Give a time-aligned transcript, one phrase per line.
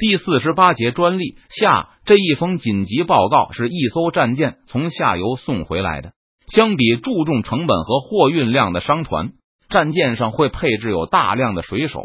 [0.00, 6.12] 第四十八节专利下，这一封紧急报告是一艘战舰从下游送回来的。
[6.46, 9.32] 相比注重成本和货运量的商船，
[9.68, 12.00] 战舰上会配置有大量的水手，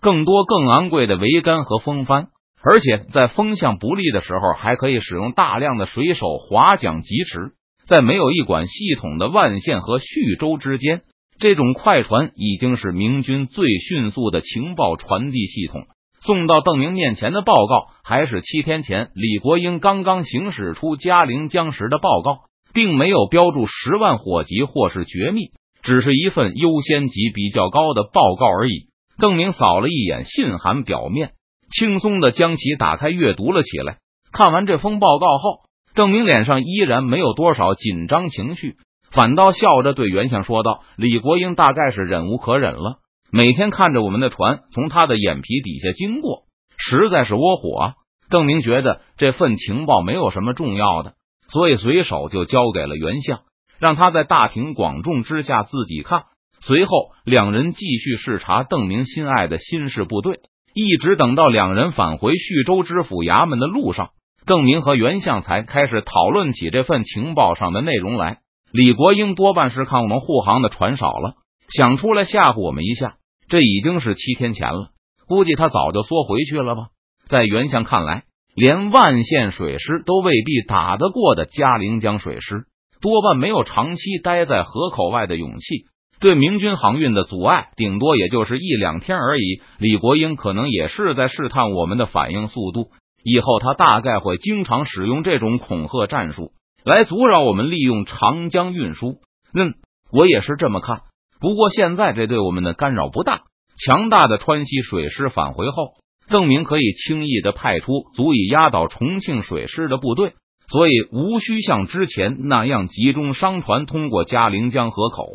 [0.00, 2.28] 更多更昂贵的桅杆和风帆，
[2.62, 7.54] 而且在风向不利的时候，还可以使用大量的水手划桨疾驰。
[7.88, 11.02] 在没有一管系统的万县和叙州之间，
[11.40, 15.88] 这种快船已经是明军最迅速的情报传递系统。
[16.26, 25.50] 送到邓明面前的报告，还是七天前李国英刚刚行驶出嘉陵江时的报告，并没有标注十万火急或是绝密，
[25.82, 28.88] 只是一份优先级比较高的报告而已。
[29.18, 31.32] 邓明扫了一眼信函表面，
[31.70, 33.98] 轻松的将其打开阅读了起来。
[34.32, 35.60] 看完这封报告后，
[35.94, 38.76] 邓明脸上依然没有多少紧张情绪，
[39.10, 42.96] 反倒笑着对袁相说道：“李国英大概是忍无可忍了。”
[43.36, 46.44] 每天看着我们的船从他的眼皮底下经过，
[46.76, 47.94] 实在是窝火啊！
[48.30, 51.14] 邓明觉得这份情报没有什么重要的，
[51.48, 53.40] 所以随手就交给了袁相，
[53.80, 56.26] 让他在大庭广众之下自己看。
[56.60, 60.38] 随后，两人继续视察邓明心爱的新式部队，
[60.72, 64.10] 一直等到两人返回徐州知府衙门的路上，
[64.46, 68.38] 邓明和袁相才开始讨论起这份情报上的内容来。
[68.70, 71.34] 李国英多半是看我们护航的船少了，
[71.68, 73.16] 想出来吓唬我们一下。
[73.48, 74.90] 这已经是七天前了，
[75.26, 76.86] 估计他早就缩回去了吧。
[77.26, 82.66] 在袁相看来，连万县水师都未必打得过的嘉陵江水师，
[83.00, 85.86] 多半没有长期待在河口外的勇气。
[86.20, 89.60] 对明军航运的阻碍，顶多也就是一两天而已。
[89.78, 92.88] 李国英可能也是在试探我们的反应速度，
[93.22, 96.52] 以后他大概会经常使用这种恐吓战术
[96.84, 99.16] 来阻扰我们利用长江运输。
[99.52, 99.74] 嗯，
[100.12, 101.02] 我也是这么看。
[101.40, 103.42] 不过现在这对我们的干扰不大。
[103.76, 105.94] 强大的川西水师返回后，
[106.28, 110.34] 邓明可以轻易的派出足以压倒重庆水师的部队，
[110.68, 115.26] 所以无需像之前那样集中商船通过嘉陵江河口。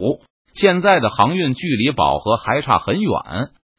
[0.53, 3.11] 现在的航运距离饱和还差很远，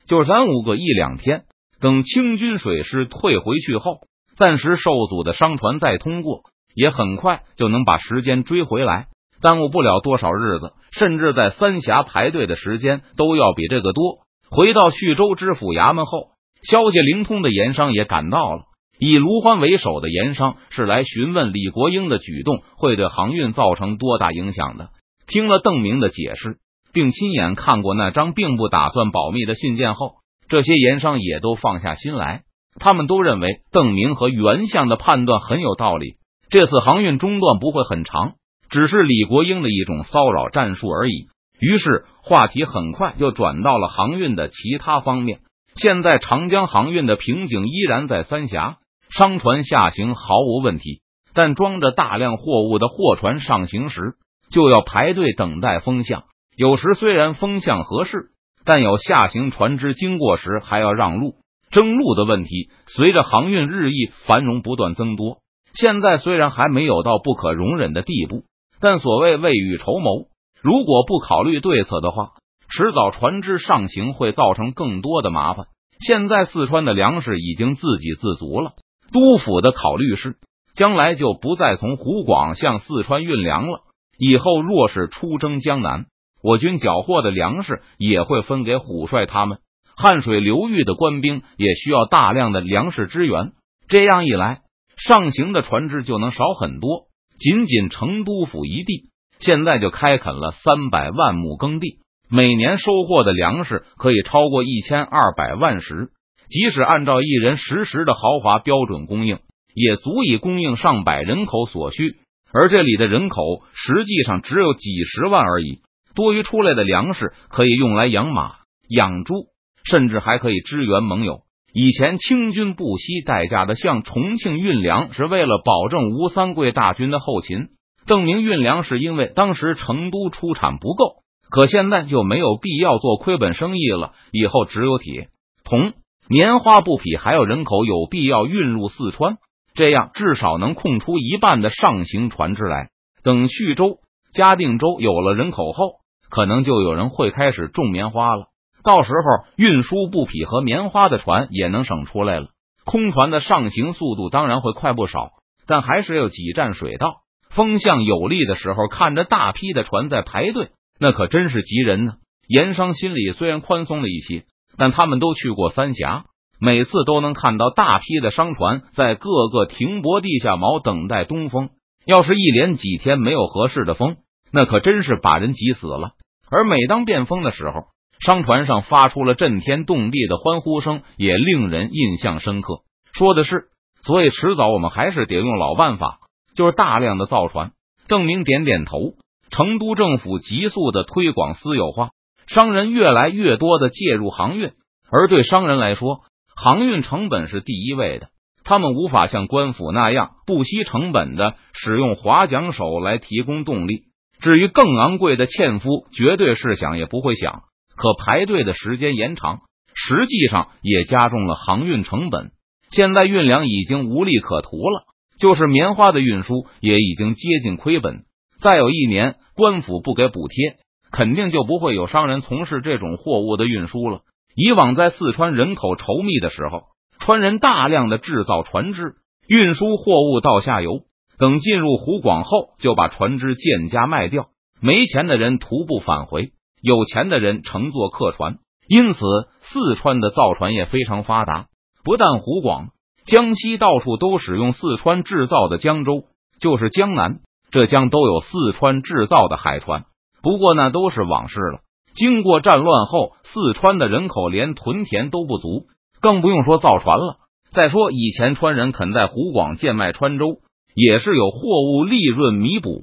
[0.06, 1.44] 就耽误个一两天。
[1.80, 4.00] 等清军水师退回去后，
[4.36, 6.42] 暂时受阻的商船再通过，
[6.74, 9.06] 也很快就能把时间追回来。
[9.40, 14.18] 耽误不了多少日子，甚至在三峡排队的时间都要比这个多。
[14.50, 16.28] 回到徐州知府衙门后，
[16.62, 18.62] 消息灵通的盐商也赶到了。
[18.98, 24.90] 以卢欢为首的盐商是来询问李国英的举动会对航运造成多大影响的。
[25.26, 26.58] 听了邓明的解释，
[26.92, 30.16] 并亲眼看过那张并不打算保密的信件后，
[30.48, 32.42] 这些盐商也都放下心来。
[32.78, 36.16] 他们都认为邓明和袁相的判断很有道理。
[36.50, 38.34] 这次航运中断不会很长。
[38.70, 41.26] 只是李国英的一种骚扰战术而已。
[41.60, 45.40] 于是话题很快就转到了航运的其他方面。
[45.74, 48.78] 现在长江航运的瓶颈依然在三峡，
[49.10, 51.00] 商船下行毫无问题，
[51.34, 54.14] 但装着大量货物的货船上行时
[54.50, 56.24] 就要排队等待风向。
[56.56, 58.30] 有时虽然风向合适，
[58.64, 61.34] 但有下行船只经过时还要让路、
[61.70, 62.70] 争路的问题。
[62.86, 65.38] 随着航运日益繁荣不断增多，
[65.72, 68.44] 现在虽然还没有到不可容忍的地步。
[68.80, 70.28] 但所谓未雨绸缪，
[70.62, 72.30] 如果不考虑对策的话，
[72.70, 75.66] 迟早船只上行会造成更多的麻烦。
[75.98, 78.72] 现在四川的粮食已经自给自足了，
[79.12, 80.36] 督府的考虑是，
[80.74, 83.80] 将来就不再从湖广向四川运粮了。
[84.18, 86.06] 以后若是出征江南，
[86.42, 89.58] 我军缴获的粮食也会分给虎帅他们。
[89.94, 93.52] 汉水流域的官兵也需要大量的粮食支援，
[93.88, 94.62] 这样一来，
[94.96, 97.09] 上行的船只就能少很多。
[97.40, 106.10] 仅仅成都府一地，现在就开垦了三百万亩耕地，每年收获的粮食可以超过一千二百万石。
[106.50, 109.38] 即使按照一人十石的豪华标准供应，
[109.72, 112.16] 也足以供应上百人口所需。
[112.52, 113.40] 而这里的人口
[113.72, 115.80] 实际上只有几十万而已，
[116.14, 118.56] 多余出来的粮食可以用来养马、
[118.88, 119.46] 养猪，
[119.84, 121.42] 甚至还可以支援盟友。
[121.72, 127.68] 以前清军不惜代价的向重庆运粮，是为了保证吴三桂大军的后勤。
[128.06, 134.14] 邓明运粮是因为当时成都出产不够，可现在就没有必要做亏本生意了。
[134.32, 135.28] 以后只有铁、
[135.64, 135.92] 铜、
[136.28, 139.36] 棉花、布匹还有人口有必要运入四川，
[139.74, 142.88] 这样至少能空出一半的上行船只来。
[143.22, 143.98] 等徐州、
[144.34, 146.00] 嘉定州有了人口后，
[146.30, 148.46] 可能就有人会开始种棉花了。
[148.82, 152.48] 到时候运输布匹和棉花的船也能省出来了，
[152.84, 155.30] 空船的上行速度当然会快不少，
[155.66, 157.22] 但还是要挤占水道。
[157.50, 162.12] 风向有利的时候，看着大批的船在排队，那可真是急人呢。
[162.46, 164.44] 盐商心里虽然宽松了一些，
[164.76, 166.24] 但他们都去过三峡，
[166.60, 171.70] 每次都能看到大批的商船在各个停泊地下锚等待东风。
[172.06, 174.16] 要是一连几天没有合适的风，
[174.52, 176.12] 那可真是把人急死了。
[176.50, 177.72] 而每当变风的时候，
[178.20, 182.80] 商船上发出了震天动地的欢呼声，也令人印象深刻。
[183.12, 183.64] 说的是，
[184.02, 186.20] 所以迟早我们还是得用老办法，
[186.54, 187.72] 就是大量的造船。
[188.06, 189.14] 邓明点点头。
[189.52, 192.10] 成都政府急速的推广私有化，
[192.46, 194.70] 商人越来越多的介入航运，
[195.10, 196.20] 而对商人来说，
[196.54, 198.28] 航运成本是第一位的。
[198.62, 204.04] 他们无法像官府那样不惜成本的使用划桨手来提供动力。
[204.40, 207.62] 至于更昂贵的纤夫，绝对是想也不会想。
[208.00, 209.58] 可排队的时间延长，
[209.94, 212.50] 实际上也加重了航运成本。
[212.90, 215.04] 现在运粮已经无利可图了，
[215.38, 218.24] 就是棉花的运输也已经接近亏本。
[218.62, 220.78] 再有一年，官府不给补贴，
[221.12, 224.22] 肯定就不会有商人从事这种货物的运输了。
[224.56, 226.84] 以往在四川人口稠密的时候，
[227.18, 229.16] 川人大量的制造船只，
[229.46, 231.02] 运输货物到下游。
[231.38, 234.48] 等进入湖广后，就把船只贱价卖掉。
[234.80, 238.58] 没钱的人徒步返回，有钱的人乘坐客船。
[238.88, 239.20] 因此，
[239.60, 241.66] 四川的造船业非常发达。
[242.04, 242.88] 不但湖广、
[243.24, 246.24] 江西到处都使用四川制造的江州，
[246.60, 247.40] 就是江南、
[247.70, 250.04] 浙江都有四川制造的海船。
[250.42, 251.80] 不过那都是往事了。
[252.14, 255.86] 经过战乱后，四川的人口连屯田都不足，
[256.20, 257.36] 更不用说造船了。
[257.72, 260.60] 再说以前川人肯在湖广贱卖川州。
[260.92, 263.00] 也是有货物利润弥补，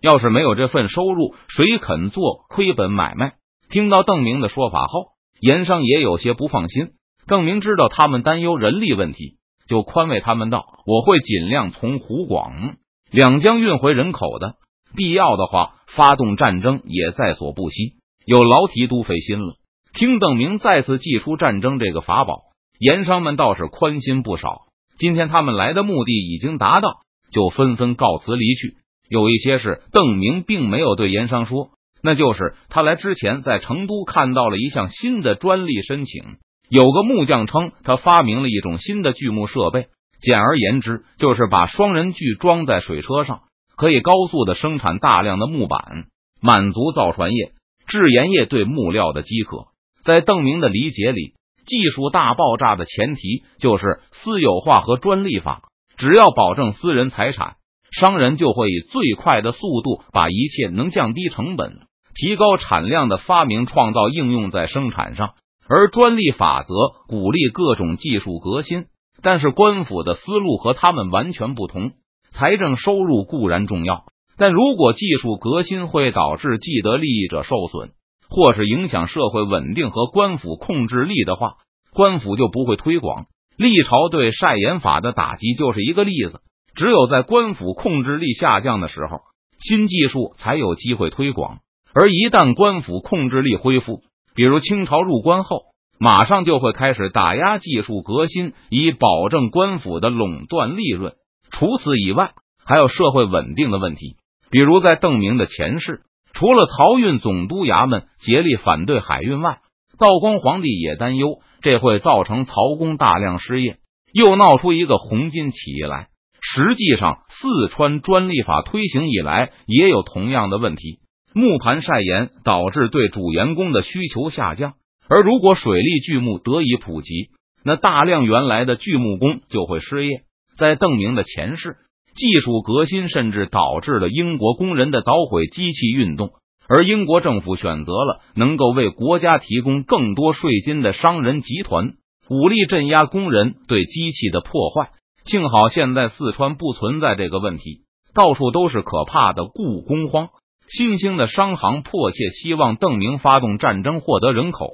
[0.00, 3.34] 要是没有这份收入，谁肯做亏本买卖？
[3.68, 5.08] 听到邓明的说法后，
[5.40, 6.90] 盐商也有些不放心。
[7.26, 9.36] 邓明知道他们担忧人力问题，
[9.68, 12.76] 就宽慰他们道：“我会尽量从湖广
[13.10, 14.54] 两江运回人口的，
[14.96, 17.94] 必要的话，发动战争也在所不惜。
[18.24, 19.54] 有劳提督费心了。”
[19.92, 22.40] 听邓明再次祭出战争这个法宝，
[22.78, 24.62] 盐商们倒是宽心不少。
[24.98, 27.00] 今天他们来的目的已经达到。
[27.32, 28.74] 就纷纷告辞离去。
[29.10, 31.70] 有一些事邓明并没有对严商说，
[32.00, 36.22] 那就是他来之前在成都看到了一项新的专利申请。
[36.68, 39.88] 有个木匠称他发明了一种新的锯木设备，
[40.22, 43.40] 简而言之就是把双人锯装在水车上，
[43.76, 46.04] 可以高速的生产大量的木板，
[46.40, 47.50] 满足造船业、
[47.88, 49.66] 制盐业对木料的饥渴。
[50.04, 51.34] 在邓明的理解里，
[51.66, 55.64] 技术大爆炸的前提就是私有化和专利法。
[55.96, 57.56] 只要保证私人财产，
[57.90, 61.80] 商人就会以最快的速度把一切能降低成本、
[62.14, 65.34] 提高产量的发明创造应用在生产上。
[65.68, 66.74] 而专利法则
[67.06, 68.86] 鼓励各种技术革新，
[69.22, 71.92] 但是官府的思路和他们完全不同。
[72.30, 74.04] 财政收入固然重要，
[74.36, 77.90] 但如果技术革新会导致既得利益者受损，
[78.28, 81.54] 或是影响社会稳定和官府控制力的话，
[81.92, 83.26] 官府就不会推广。
[83.56, 86.40] 历朝对晒盐法的打击就是一个例子。
[86.74, 89.20] 只有在官府控制力下降的时候，
[89.58, 91.58] 新技术才有机会推广。
[91.92, 94.02] 而一旦官府控制力恢复，
[94.34, 95.62] 比如清朝入关后，
[95.98, 101.14] 马上就会开始打压技术革新，以保证官府的垄断利润。
[101.50, 102.32] 除此以外，
[102.64, 104.16] 还有社会稳定的问题。
[104.50, 106.02] 比如在邓明的前世，
[106.32, 109.58] 除了漕运总督衙门竭力反对海运外，
[109.98, 111.40] 道光皇帝也担忧。
[111.60, 113.76] 这会造成曹公大量失业，
[114.14, 116.08] 又闹出一个红金起义来。
[116.40, 120.98] 实际上，四川专利法推行以来，也有同样的问题。
[121.34, 124.72] 木盘晒盐导致对主员工的需求下降，
[125.08, 127.28] 而如果水利锯木得以普及，
[127.64, 130.22] 那大量原来的锯木工就会失业。
[130.56, 131.76] 在邓明的前世，
[132.16, 136.30] 技术革新甚至导致了英国工人的捣毁机器运动。
[136.68, 141.94] 而英国政府选择了能够为国家提供更多税金的商人集团，
[142.28, 144.90] 武力镇压工人对机器的破坏。
[145.24, 147.82] 幸好现在四川不存在这个问题，
[148.14, 150.28] 到处都是可怕的雇工荒。
[150.68, 154.70] 新兴的商行迫切希望邓明发动战争获得人口，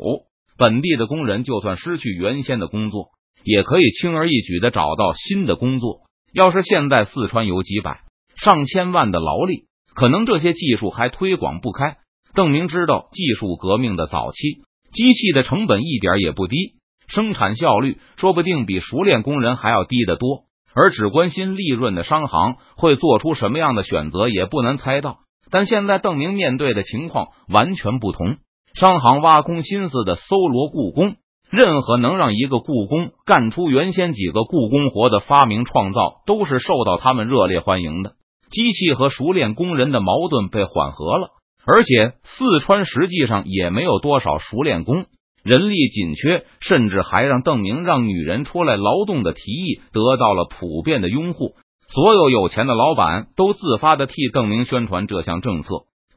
[0.58, 3.08] 本地的工人就算失去原先的工作，
[3.44, 6.00] 也可以轻而易举的找到新的工作。
[6.32, 8.00] 要是现在四川有几百
[8.36, 9.64] 上千万的劳力。
[9.94, 11.96] 可能这些技术还推广不开。
[12.34, 14.60] 邓明知道，技术革命的早期，
[14.92, 16.74] 机器的成本一点也不低，
[17.08, 20.46] 生产效率说不定比熟练工人还要低得多。
[20.78, 25.20] 而只关心利润的商行会做出什么样的选择，也不难猜到。
[25.50, 28.36] 但现在邓明面对的情况完全不同，
[28.74, 31.14] 商行挖空心思的搜罗故宫，
[31.50, 38.12] 任何能让一个故宫干出原先几个故宫活的发明创造，都是受到他们热烈欢迎的。
[38.50, 41.28] 机器和熟练工人的矛盾被缓和了，
[41.64, 45.06] 而且四川实际上也没有多少熟练工。
[45.46, 51.54] 人力紧缺，甚至还让邓明让女人出来劳动的提议得到了普遍的拥护。
[51.86, 55.68] 所有有钱的老板都自发的替邓明宣传这项政策。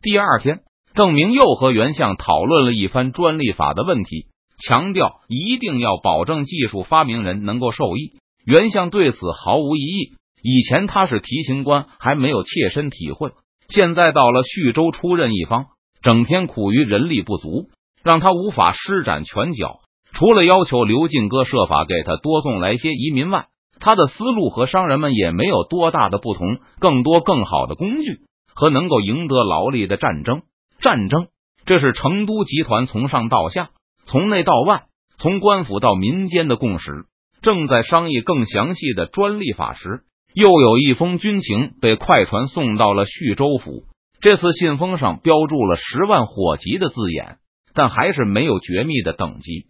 [0.01, 0.61] 第二天，
[0.95, 4.25] 邓明又和袁相讨论了一番专利法的问题，
[4.67, 8.13] 强调一定要保证技术发明人能够受益。
[8.43, 10.13] 袁相对此毫无异议。
[10.41, 13.31] 以前他是提刑官，还没有切身体会，
[13.67, 15.65] 现在到了徐州出任一方，
[16.01, 17.67] 整天苦于人力不足，
[18.09, 19.81] 让他无法施展拳脚。
[20.13, 23.49] 除了要求刘进哥设法给他多送来些移民外，
[23.79, 26.57] 他的思路和商人们也没有多大的不同。
[26.79, 28.21] 更多更好的工具
[28.55, 30.41] 和能够赢得劳力的战争，
[30.81, 31.27] 战争，
[31.67, 33.69] 这是成都集团从上到下、
[34.05, 34.85] 从内到外、
[35.19, 37.05] 从官府到民间的共识。
[37.43, 40.01] 正在商议更详细的专利法时，
[40.33, 43.83] 又有一封军情被快船送到了叙州府。
[44.19, 47.37] 这次信封上标注了十万火急的字眼，
[47.73, 49.65] 但还是没有绝密的等级。